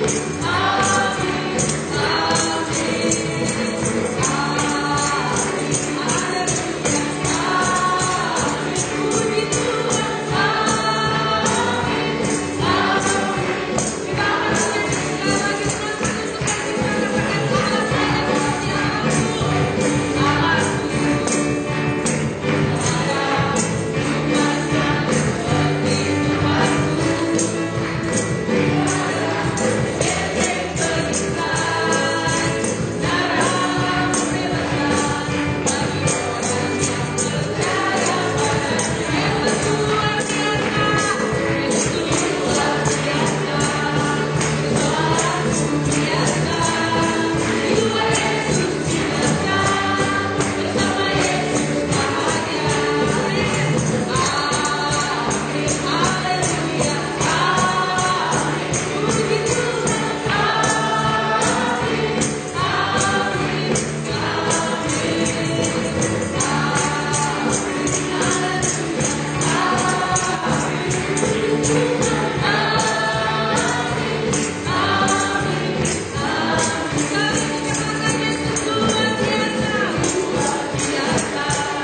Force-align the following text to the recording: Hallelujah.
Hallelujah. 0.00 0.89